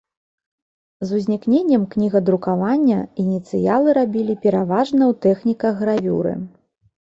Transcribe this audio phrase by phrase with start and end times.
[1.09, 6.33] З узнікненнем кнігадрукавання ініцыялы рабілі пераважна ў тэхніках гравюры.